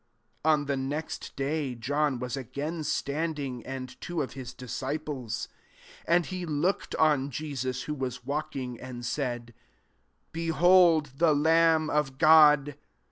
35 0.43 0.51
On 0.53 0.65
the 0.65 0.77
next 0.77 1.35
day, 1.35 1.75
John 1.75 2.17
was 2.17 2.35
again 2.35 2.83
standing, 2.83 3.63
and 3.67 4.01
two 4.01 4.23
of 4.23 4.33
his 4.33 4.51
disciples: 4.51 5.47
36 6.05 6.05
and 6.09 6.25
he 6.25 6.43
looked 6.47 6.95
on 6.95 7.29
Jesus, 7.29 7.83
who 7.83 7.95
fera« 7.95 8.13
walk 8.25 8.55
ings 8.55 8.79
and 8.79 9.05
said, 9.05 9.53
^< 9.57 9.61
Behold 10.31 11.11
the 11.17 11.35
Lamb 11.35 11.91
of 11.91 12.17
God." 12.17 12.77